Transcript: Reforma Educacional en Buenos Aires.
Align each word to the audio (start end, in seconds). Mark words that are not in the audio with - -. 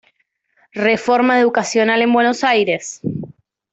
Reforma 0.87 1.39
Educacional 1.39 2.01
en 2.01 2.11
Buenos 2.11 2.43
Aires. 2.43 3.01